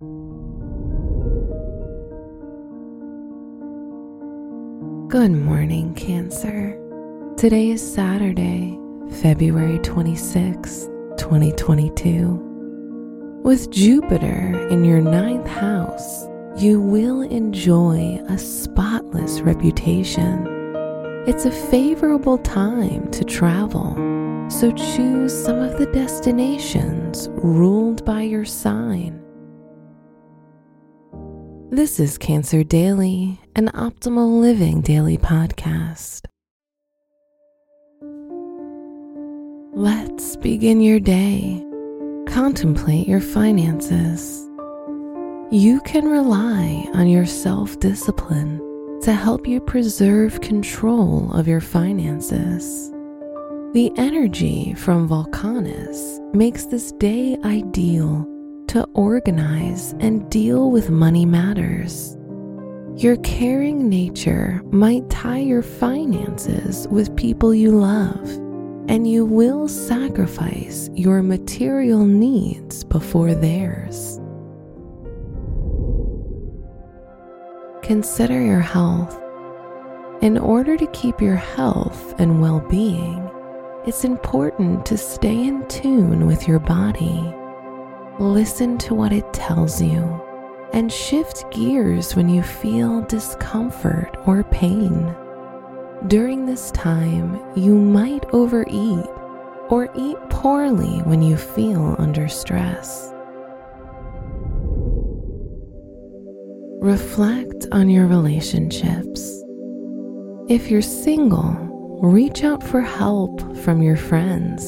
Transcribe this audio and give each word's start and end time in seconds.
Good 0.00 0.06
morning, 5.32 5.92
Cancer. 5.96 6.78
Today 7.36 7.70
is 7.70 7.94
Saturday, 7.94 8.78
February 9.20 9.80
26, 9.80 10.88
2022. 11.16 13.40
With 13.42 13.72
Jupiter 13.72 14.68
in 14.68 14.84
your 14.84 15.00
ninth 15.00 15.48
house, 15.48 16.28
you 16.56 16.80
will 16.80 17.22
enjoy 17.22 18.20
a 18.28 18.38
spotless 18.38 19.40
reputation. 19.40 20.46
It's 21.26 21.44
a 21.44 21.50
favorable 21.50 22.38
time 22.38 23.10
to 23.10 23.24
travel, 23.24 23.96
so 24.48 24.70
choose 24.70 25.34
some 25.44 25.58
of 25.58 25.76
the 25.76 25.90
destinations 25.92 27.28
ruled 27.30 28.04
by 28.04 28.22
your 28.22 28.44
sign. 28.44 29.24
This 31.78 32.00
is 32.00 32.18
Cancer 32.18 32.64
Daily, 32.64 33.40
an 33.54 33.68
optimal 33.68 34.40
living 34.40 34.80
daily 34.80 35.16
podcast. 35.16 36.24
Let's 39.76 40.34
begin 40.34 40.80
your 40.80 40.98
day. 40.98 41.64
Contemplate 42.26 43.06
your 43.06 43.20
finances. 43.20 44.44
You 45.52 45.80
can 45.84 46.08
rely 46.08 46.84
on 46.94 47.08
your 47.08 47.26
self 47.26 47.78
discipline 47.78 48.58
to 49.02 49.12
help 49.12 49.46
you 49.46 49.60
preserve 49.60 50.40
control 50.40 51.30
of 51.32 51.46
your 51.46 51.60
finances. 51.60 52.90
The 53.72 53.92
energy 53.96 54.74
from 54.74 55.06
Vulcanus 55.06 56.18
makes 56.34 56.64
this 56.64 56.90
day 56.90 57.38
ideal 57.44 58.26
to 58.68 58.84
organize 58.94 59.94
and 59.98 60.30
deal 60.30 60.70
with 60.70 60.90
money 60.90 61.24
matters. 61.24 62.16
Your 62.96 63.16
caring 63.18 63.88
nature 63.88 64.60
might 64.70 65.08
tie 65.08 65.38
your 65.38 65.62
finances 65.62 66.86
with 66.88 67.16
people 67.16 67.54
you 67.54 67.70
love, 67.70 68.28
and 68.88 69.08
you 69.08 69.24
will 69.24 69.68
sacrifice 69.68 70.90
your 70.92 71.22
material 71.22 72.04
needs 72.04 72.84
before 72.84 73.34
theirs. 73.34 74.20
Consider 77.82 78.42
your 78.42 78.60
health. 78.60 79.18
In 80.20 80.36
order 80.36 80.76
to 80.76 80.86
keep 80.88 81.22
your 81.22 81.36
health 81.36 82.14
and 82.18 82.42
well 82.42 82.60
being, 82.68 83.30
it's 83.86 84.04
important 84.04 84.84
to 84.86 84.98
stay 84.98 85.46
in 85.46 85.66
tune 85.68 86.26
with 86.26 86.46
your 86.46 86.58
body 86.58 87.32
Listen 88.20 88.76
to 88.78 88.94
what 88.94 89.12
it 89.12 89.32
tells 89.32 89.80
you 89.80 90.20
and 90.72 90.92
shift 90.92 91.48
gears 91.52 92.16
when 92.16 92.28
you 92.28 92.42
feel 92.42 93.02
discomfort 93.02 94.16
or 94.26 94.42
pain. 94.42 95.14
During 96.08 96.44
this 96.44 96.72
time, 96.72 97.40
you 97.54 97.76
might 97.76 98.26
overeat 98.32 99.06
or 99.70 99.88
eat 99.94 100.16
poorly 100.30 100.98
when 101.02 101.22
you 101.22 101.36
feel 101.36 101.94
under 102.00 102.28
stress. 102.28 103.12
Reflect 106.80 107.66
on 107.70 107.88
your 107.88 108.08
relationships. 108.08 109.44
If 110.48 110.72
you're 110.72 110.82
single, 110.82 111.52
reach 112.02 112.42
out 112.42 112.64
for 112.64 112.80
help 112.80 113.56
from 113.58 113.80
your 113.80 113.96
friends. 113.96 114.64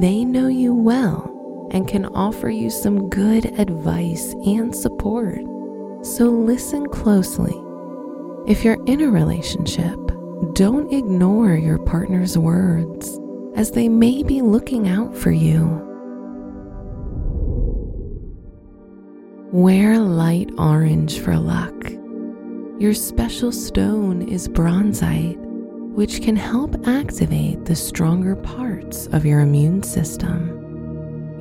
They 0.00 0.24
know 0.24 0.48
you 0.48 0.74
well 0.74 1.31
and 1.72 1.88
can 1.88 2.06
offer 2.06 2.48
you 2.50 2.70
some 2.70 3.08
good 3.08 3.46
advice 3.58 4.34
and 4.46 4.74
support. 4.74 5.40
So 6.02 6.26
listen 6.26 6.86
closely. 6.86 7.54
If 8.46 8.64
you're 8.64 8.82
in 8.86 9.00
a 9.00 9.10
relationship, 9.10 9.98
don't 10.54 10.92
ignore 10.92 11.54
your 11.54 11.78
partner's 11.78 12.36
words, 12.36 13.18
as 13.56 13.70
they 13.70 13.88
may 13.88 14.22
be 14.22 14.42
looking 14.42 14.88
out 14.88 15.16
for 15.16 15.30
you. 15.30 15.88
Wear 19.52 19.98
light 19.98 20.50
orange 20.58 21.20
for 21.20 21.36
luck. 21.38 21.74
Your 22.78 22.94
special 22.94 23.52
stone 23.52 24.22
is 24.22 24.48
bronzite, 24.48 25.38
which 25.38 26.20
can 26.22 26.36
help 26.36 26.88
activate 26.88 27.64
the 27.64 27.76
stronger 27.76 28.34
parts 28.34 29.06
of 29.08 29.24
your 29.24 29.40
immune 29.40 29.82
system. 29.82 30.61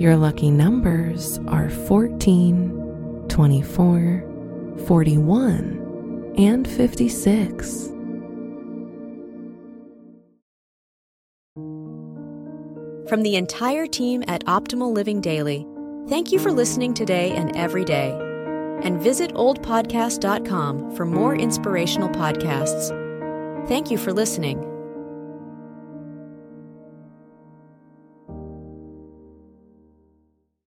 Your 0.01 0.17
lucky 0.17 0.49
numbers 0.49 1.37
are 1.47 1.69
14, 1.69 3.25
24, 3.29 4.83
41, 4.87 6.33
and 6.39 6.67
56. 6.67 7.87
From 13.07 13.21
the 13.21 13.35
entire 13.35 13.85
team 13.85 14.23
at 14.27 14.43
Optimal 14.45 14.91
Living 14.91 15.21
Daily, 15.21 15.67
thank 16.09 16.31
you 16.31 16.39
for 16.39 16.51
listening 16.51 16.95
today 16.95 17.33
and 17.33 17.55
every 17.55 17.85
day. 17.85 18.09
And 18.81 18.99
visit 18.99 19.31
oldpodcast.com 19.35 20.95
for 20.95 21.05
more 21.05 21.35
inspirational 21.35 22.09
podcasts. 22.09 22.89
Thank 23.67 23.91
you 23.91 23.99
for 23.99 24.11
listening. 24.11 24.70